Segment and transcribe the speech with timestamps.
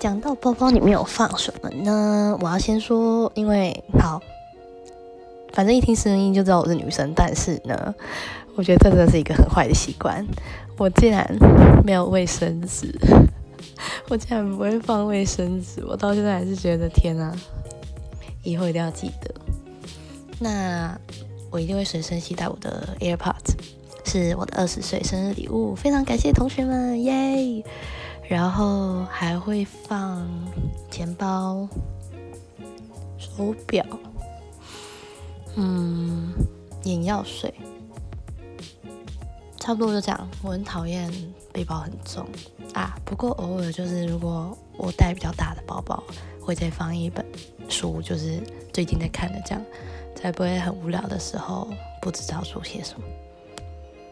[0.00, 2.34] 讲到包包里面有放什么呢？
[2.40, 4.18] 我要先说，因为好，
[5.52, 7.12] 反正一听声音就知道我是女生。
[7.14, 7.94] 但是呢，
[8.56, 10.26] 我觉得这真的是一个很坏的习惯。
[10.78, 11.30] 我竟然
[11.84, 12.98] 没有卫生纸，
[14.08, 17.36] 我竟然不会放卫生纸，我到现在还是觉得天啊！
[18.42, 19.34] 以后一定要记得。
[20.38, 20.98] 那
[21.50, 23.52] 我一定会随身携带我的 AirPods，
[24.06, 27.62] 是我的二十岁生日礼物，非常感谢同学们，耶！
[28.30, 30.24] 然后还会放
[30.88, 31.68] 钱包、
[33.18, 33.84] 手表，
[35.56, 36.32] 嗯，
[36.84, 37.52] 眼药水，
[39.58, 40.28] 差不多就这样。
[40.44, 41.12] 我很讨厌
[41.52, 42.24] 背包很重
[42.72, 46.00] 啊，不过偶尔就是如果我带比较大的包包，
[46.40, 47.26] 会再放一本
[47.68, 48.40] 书，就是
[48.72, 49.64] 最近在看的，这样
[50.14, 51.68] 才不会很无聊的时候
[52.00, 53.04] 不知道做些什么。